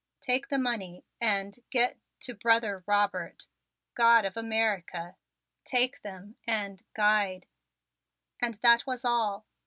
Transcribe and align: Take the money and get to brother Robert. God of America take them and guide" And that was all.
Take 0.21 0.47
the 0.47 0.57
money 0.57 1.03
and 1.21 1.59
get 1.69 1.99
to 2.21 2.33
brother 2.33 2.83
Robert. 2.87 3.47
God 3.93 4.25
of 4.25 4.35
America 4.35 5.15
take 5.63 6.01
them 6.01 6.37
and 6.47 6.81
guide" 6.95 7.45
And 8.41 8.55
that 8.63 8.87
was 8.87 9.05
all. 9.05 9.45